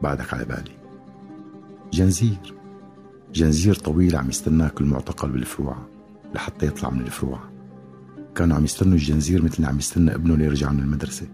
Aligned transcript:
وبعدك 0.00 0.34
على 0.34 0.44
بالي. 0.44 0.76
جنزير. 1.92 2.54
جنزير 3.32 3.74
طويل 3.74 4.16
عم 4.16 4.28
يستناك 4.28 4.80
المعتقل 4.80 5.30
بالفروعة 5.30 5.86
لحتى 6.34 6.66
يطلع 6.66 6.90
من 6.90 7.00
الفروعة 7.00 7.50
كانوا 8.34 8.56
عم 8.56 8.64
يستنوا 8.64 8.92
الجنزير 8.92 9.44
مثل 9.44 9.64
عم 9.64 9.78
يستنى 9.78 10.14
ابنه 10.14 10.36
ليرجع 10.36 10.72
من 10.72 10.80
المدرسة. 10.80 11.26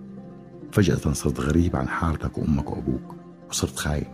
فجأة 0.73 1.13
صرت 1.13 1.41
غريب 1.41 1.77
عن 1.77 1.89
حارتك 1.89 2.39
وأمك 2.39 2.71
وأبوك 2.71 3.15
وصرت 3.51 3.79
خاين. 3.79 4.05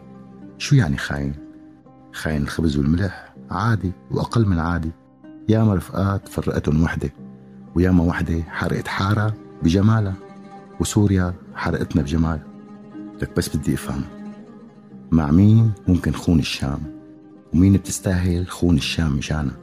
شو 0.59 0.77
يعني 0.77 0.97
خاين؟ 0.97 1.35
خاين 2.13 2.43
الخبز 2.43 2.77
والملح. 2.77 3.35
عادي 3.51 3.93
وأقل 4.11 4.47
من 4.47 4.59
عادي. 4.59 4.91
ياما 5.49 5.75
رفقات 5.75 6.29
فرقتهم 6.29 6.83
وحدة 6.83 7.13
وياما 7.75 8.05
وحدة 8.05 8.43
حرقت 8.43 8.89
حارة 8.89 9.35
بجمالها 9.63 10.15
وسوريا 10.81 11.35
حرقتنا 11.55 12.03
بجمالها. 12.03 12.47
لك 13.23 13.37
بس 13.37 13.57
بدي 13.57 13.75
أفهم. 13.75 14.22
مع 15.13 15.31
مين 15.31 15.73
ممكن 15.89 16.13
خون 16.13 16.39
الشام؟ 16.39 16.81
ومين 17.55 17.73
بتستاهل 17.73 18.49
خون 18.49 18.77
الشام 18.77 19.13
مشانها 19.13 19.57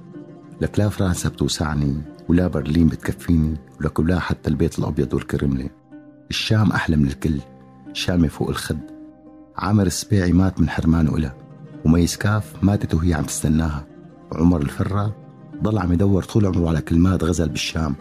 لك 0.62 0.80
لا 0.80 0.90
فرنسا 0.90 1.30
بتوسعني 1.30 2.02
ولا 2.28 2.48
برلين 2.48 2.88
بتكفيني 2.88 3.58
ولك 3.80 4.00
ولا 4.00 4.20
حتى 4.20 4.50
البيت 4.50 4.80
الأبيض 4.80 5.14
والكرملة. 5.14 5.70
الشام 6.30 6.72
أحلى 6.72 6.96
من 6.96 7.08
الكل 7.08 7.40
شامة 7.94 8.28
فوق 8.28 8.50
الخد. 8.50 8.80
عامر 9.58 9.86
السبيعي 9.86 10.32
مات 10.32 10.60
من 10.60 10.70
حرمانه 10.70 11.16
إلها 11.16 11.36
وميس 11.86 12.18
كاف 12.18 12.64
ماتت 12.64 12.94
وهي 12.94 13.14
عم 13.14 13.24
تستناها. 13.24 13.86
وعمر 14.32 14.62
الفرة 14.62 15.16
ضل 15.64 15.78
عم 15.78 15.94
يدور 15.94 16.24
طول 16.24 16.46
عمره 16.46 16.70
على 16.70 16.82
كلمات 16.82 17.24
غزل 17.24 17.50
بالشام. 17.50 17.96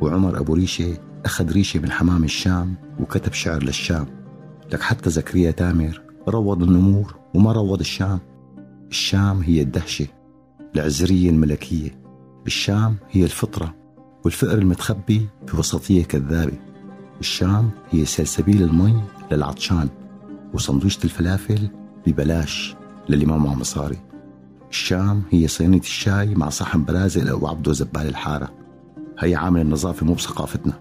وعمر 0.00 0.38
أبو 0.38 0.54
ريشة 0.54 0.98
أخذ 1.24 1.52
ريشة 1.52 1.80
من 1.80 1.90
حمام 1.90 2.24
الشام 2.24 2.74
وكتب 3.00 3.32
شعر 3.32 3.62
للشام. 3.62 4.06
لك 4.72 4.80
حتى 4.80 5.10
زكريا 5.10 5.50
تامر 5.50 6.03
روض 6.28 6.62
النمور 6.62 7.14
وما 7.34 7.52
روض 7.52 7.80
الشام. 7.80 8.18
الشام 8.90 9.40
هي 9.40 9.62
الدهشة 9.62 10.06
العزرية 10.74 11.30
الملكية. 11.30 12.00
الشام 12.46 12.96
هي 13.10 13.24
الفطرة 13.24 13.74
والفقر 14.24 14.58
المتخبي 14.58 15.28
بوسطية 15.52 16.04
كذابة. 16.04 16.58
الشام 17.20 17.70
هي 17.90 18.04
سلسبيل 18.04 18.62
المي 18.62 19.02
للعطشان 19.32 19.88
وسندويشة 20.54 21.04
الفلافل 21.04 21.68
ببلاش 22.06 22.76
للي 23.08 23.26
ما 23.26 23.38
معه 23.38 23.54
مصاري 23.54 23.98
الشام 24.70 25.22
هي 25.30 25.48
صينية 25.48 25.78
الشاي 25.78 26.34
مع 26.34 26.48
صحن 26.48 26.84
برازل 26.84 27.46
عبده 27.46 27.72
زبال 27.72 28.06
الحارة. 28.06 28.52
هي 29.18 29.34
عامل 29.34 29.60
النظافة 29.60 30.06
مو 30.06 30.14
بثقافتنا. 30.14 30.72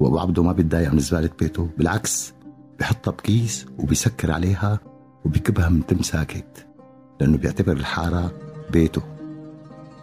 وأبو 0.00 0.18
عبده 0.18 0.42
ما 0.42 0.52
بيتضايق 0.52 0.92
من 0.92 0.98
زبالة 0.98 1.30
بيته 1.38 1.68
بالعكس 1.78 2.34
بحطها 2.80 3.10
بكيس 3.10 3.66
وبيسكر 3.78 4.32
عليها 4.32 4.80
وبيكبها 5.24 5.68
من 5.68 5.86
تم 5.86 6.02
ساكت 6.02 6.66
لأنه 7.20 7.36
بيعتبر 7.36 7.72
الحارة 7.72 8.32
بيته. 8.70 9.02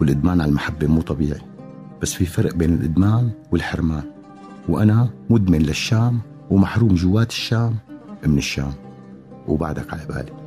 والإدمان 0.02 0.42
على 0.42 0.50
المحبة 0.50 0.88
مو 0.88 1.02
طبيعي 1.02 1.42
بس 2.02 2.14
في 2.14 2.26
فرق 2.26 2.56
بين 2.56 2.74
الإدمان 2.74 3.32
والحرمان. 3.52 4.04
وأنا 4.70 5.10
مدمن 5.30 5.60
للشام 5.60 6.20
ومحروم 6.50 6.96
جوات 6.96 7.30
الشام 7.30 7.76
من 8.26 8.38
الشام. 8.38 8.74
وبعدك 9.48 9.94
على 9.94 10.06
بالي. 10.06 10.45